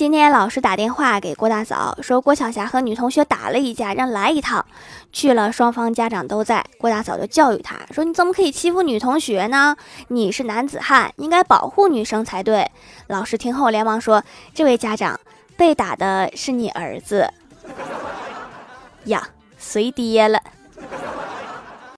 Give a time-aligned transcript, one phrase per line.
[0.00, 4.64] 今天老师打电话给郭大嫂说郭晓霞和女同学打了一架让来一趟
[5.12, 9.76] 去了双方家长都在郭大嫂就教育他说你怎么可以欺负女同学呢？
[10.08, 12.70] 你是男子汉应该保护女生才对。
[13.08, 14.24] 老师听后连忙说
[14.54, 15.20] 这位家长
[15.58, 17.30] 被打的是你儿子。
[19.04, 19.28] 呀
[19.58, 20.40] 随爹了。